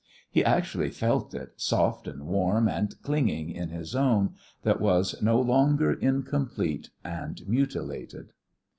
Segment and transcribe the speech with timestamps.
[0.31, 5.39] He actually felt it, soft and warm and clinging in his own, that was no
[5.39, 8.33] longer incomplete and mutilated.